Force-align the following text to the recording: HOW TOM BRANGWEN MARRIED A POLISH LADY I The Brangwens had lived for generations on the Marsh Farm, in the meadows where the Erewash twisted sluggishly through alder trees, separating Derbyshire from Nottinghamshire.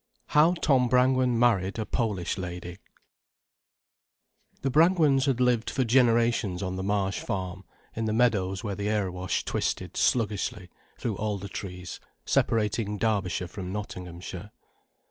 HOW 0.29 0.53
TOM 0.55 0.89
BRANGWEN 0.89 1.37
MARRIED 1.37 1.77
A 1.77 1.85
POLISH 1.85 2.39
LADY 2.39 2.71
I 2.71 2.77
The 4.63 4.71
Brangwens 4.71 5.27
had 5.27 5.39
lived 5.39 5.69
for 5.69 5.83
generations 5.83 6.63
on 6.63 6.75
the 6.75 6.81
Marsh 6.81 7.19
Farm, 7.19 7.65
in 7.95 8.05
the 8.05 8.11
meadows 8.11 8.63
where 8.63 8.73
the 8.73 8.89
Erewash 8.89 9.45
twisted 9.45 9.95
sluggishly 9.95 10.71
through 10.97 11.17
alder 11.17 11.47
trees, 11.47 11.99
separating 12.25 12.97
Derbyshire 12.97 13.47
from 13.47 13.71
Nottinghamshire. 13.71 14.49